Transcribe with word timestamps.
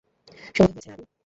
সময় 0.55 0.71
হয়েছে, 0.73 0.89
নারু। 0.89 1.03